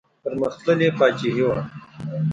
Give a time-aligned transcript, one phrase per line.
[0.23, 1.55] پرمختللې پاچاهي وه.